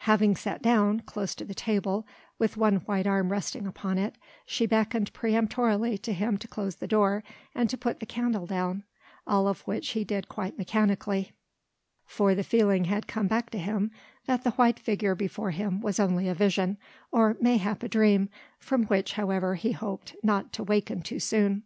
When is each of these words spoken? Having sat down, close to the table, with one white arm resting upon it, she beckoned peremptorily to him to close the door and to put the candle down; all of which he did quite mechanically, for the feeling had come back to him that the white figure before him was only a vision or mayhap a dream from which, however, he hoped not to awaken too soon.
Having 0.00 0.34
sat 0.34 0.62
down, 0.62 0.98
close 0.98 1.32
to 1.36 1.44
the 1.44 1.54
table, 1.54 2.08
with 2.40 2.56
one 2.56 2.78
white 2.86 3.06
arm 3.06 3.30
resting 3.30 3.68
upon 3.68 3.98
it, 3.98 4.18
she 4.44 4.66
beckoned 4.66 5.12
peremptorily 5.12 5.96
to 5.98 6.12
him 6.12 6.38
to 6.38 6.48
close 6.48 6.74
the 6.74 6.88
door 6.88 7.22
and 7.54 7.70
to 7.70 7.78
put 7.78 8.00
the 8.00 8.04
candle 8.04 8.46
down; 8.48 8.82
all 9.28 9.46
of 9.46 9.60
which 9.60 9.90
he 9.90 10.02
did 10.02 10.28
quite 10.28 10.58
mechanically, 10.58 11.30
for 12.04 12.34
the 12.34 12.42
feeling 12.42 12.86
had 12.86 13.06
come 13.06 13.28
back 13.28 13.48
to 13.50 13.58
him 13.58 13.92
that 14.26 14.42
the 14.42 14.50
white 14.50 14.80
figure 14.80 15.14
before 15.14 15.52
him 15.52 15.80
was 15.80 16.00
only 16.00 16.26
a 16.26 16.34
vision 16.34 16.78
or 17.12 17.36
mayhap 17.40 17.84
a 17.84 17.88
dream 17.88 18.28
from 18.58 18.86
which, 18.86 19.12
however, 19.12 19.54
he 19.54 19.70
hoped 19.70 20.16
not 20.20 20.52
to 20.52 20.62
awaken 20.62 21.00
too 21.00 21.20
soon. 21.20 21.62